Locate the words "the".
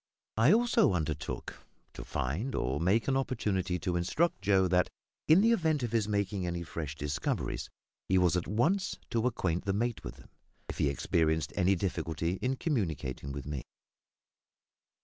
5.41-5.51, 9.65-9.73